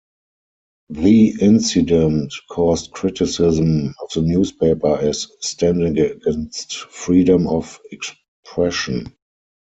[0.89, 9.15] The incident caused criticism of the newspaper as standing against freedom of expression.